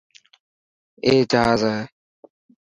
[1.05, 1.79] اي جهاز هي.